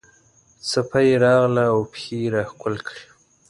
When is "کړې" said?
2.87-3.03